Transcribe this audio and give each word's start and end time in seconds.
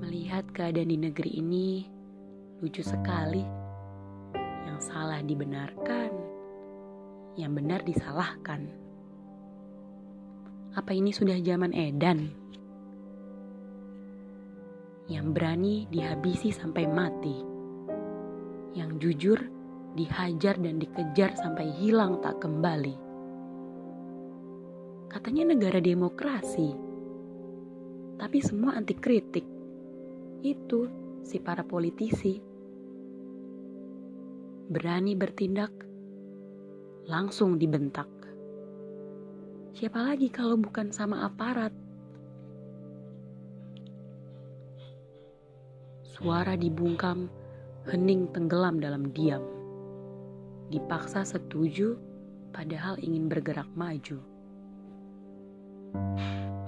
Melihat 0.00 0.44
keadaan 0.56 0.88
di 0.88 0.98
negeri 0.98 1.30
ini 1.40 1.84
lucu 2.60 2.80
sekali. 2.84 3.44
Yang 4.68 4.78
salah 4.92 5.20
dibenarkan, 5.20 6.10
yang 7.36 7.52
benar 7.52 7.84
disalahkan. 7.84 8.68
Apa 10.76 10.94
ini 10.94 11.10
sudah 11.10 11.36
zaman 11.42 11.74
edan? 11.74 12.30
Yang 15.10 15.26
berani 15.34 15.74
dihabisi 15.90 16.54
sampai 16.54 16.86
mati. 16.86 17.36
Yang 18.78 18.90
jujur 19.02 19.38
dihajar 19.98 20.54
dan 20.62 20.78
dikejar 20.78 21.34
sampai 21.34 21.66
hilang 21.74 22.22
tak 22.22 22.38
kembali. 22.38 23.09
Katanya 25.10 25.50
negara 25.50 25.82
demokrasi, 25.82 26.70
tapi 28.14 28.38
semua 28.38 28.78
anti 28.78 28.94
kritik. 28.94 29.42
Itu 30.38 30.86
si 31.26 31.42
para 31.42 31.66
politisi. 31.66 32.38
Berani 34.70 35.18
bertindak, 35.18 35.74
langsung 37.10 37.58
dibentak. 37.58 38.06
Siapa 39.74 39.98
lagi 39.98 40.30
kalau 40.30 40.54
bukan 40.54 40.94
sama 40.94 41.26
aparat? 41.26 41.74
Suara 46.06 46.54
dibungkam, 46.54 47.26
hening 47.90 48.30
tenggelam 48.30 48.78
dalam 48.78 49.10
diam. 49.10 49.42
Dipaksa 50.70 51.26
setuju, 51.26 51.98
padahal 52.54 52.94
ingin 53.02 53.26
bergerak 53.26 53.66
maju. 53.74 54.29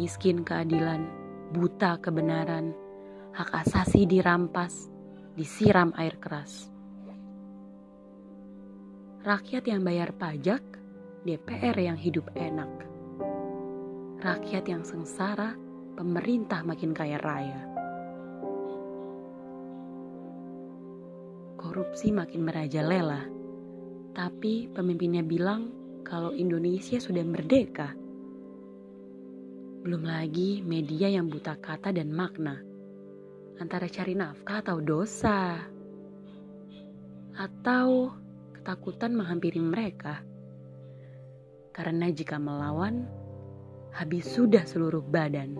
Miskin 0.00 0.42
keadilan, 0.46 1.04
buta 1.52 2.00
kebenaran, 2.00 2.72
hak 3.36 3.52
asasi 3.52 4.08
dirampas, 4.08 4.88
disiram 5.36 5.92
air 6.00 6.16
keras. 6.16 6.72
Rakyat 9.20 9.68
yang 9.68 9.84
bayar 9.84 10.16
pajak, 10.16 10.64
DPR 11.28 11.76
yang 11.76 12.00
hidup 12.00 12.32
enak. 12.32 12.72
Rakyat 14.24 14.64
yang 14.64 14.80
sengsara, 14.80 15.52
pemerintah 15.92 16.64
makin 16.64 16.96
kaya 16.96 17.20
raya. 17.20 17.68
Korupsi 21.60 22.08
makin 22.08 22.40
merajalela, 22.40 23.28
tapi 24.16 24.72
pemimpinnya 24.72 25.20
bilang 25.20 25.68
kalau 26.00 26.32
Indonesia 26.32 26.96
sudah 26.96 27.20
merdeka. 27.20 27.99
Belum 29.80 30.04
lagi 30.04 30.60
media 30.60 31.08
yang 31.08 31.32
buta 31.32 31.56
kata 31.56 31.88
dan 31.96 32.12
makna 32.12 32.60
antara 33.56 33.88
cari 33.88 34.12
nafkah 34.12 34.60
atau 34.60 34.76
dosa, 34.76 35.56
atau 37.32 38.12
ketakutan 38.52 39.16
menghampiri 39.16 39.56
mereka. 39.56 40.20
Karena 41.72 42.12
jika 42.12 42.36
melawan, 42.36 43.08
habis 43.96 44.28
sudah 44.28 44.68
seluruh 44.68 45.00
badan. 45.00 45.56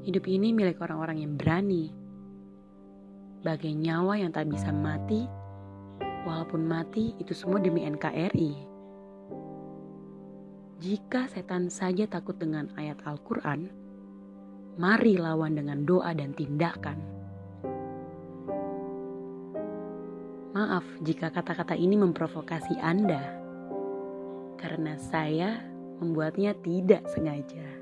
Hidup 0.00 0.24
ini 0.24 0.56
milik 0.56 0.80
orang-orang 0.80 1.20
yang 1.20 1.36
berani, 1.36 1.92
bagai 3.44 3.76
nyawa 3.76 4.16
yang 4.16 4.32
tak 4.32 4.48
bisa 4.48 4.72
mati, 4.72 5.28
walaupun 6.24 6.64
mati 6.64 7.12
itu 7.20 7.36
semua 7.36 7.60
demi 7.60 7.84
NKRI. 7.84 8.69
Jika 10.80 11.28
setan 11.28 11.68
saja 11.68 12.08
takut 12.08 12.40
dengan 12.40 12.72
ayat 12.72 13.04
Al-Quran, 13.04 13.68
mari 14.80 15.20
lawan 15.20 15.52
dengan 15.52 15.84
doa 15.84 16.16
dan 16.16 16.32
tindakan. 16.32 16.96
Maaf 20.56 20.88
jika 21.04 21.28
kata-kata 21.28 21.76
ini 21.76 22.00
memprovokasi 22.00 22.80
Anda, 22.80 23.20
karena 24.56 24.96
saya 24.96 25.60
membuatnya 26.00 26.56
tidak 26.64 27.04
sengaja. 27.12 27.79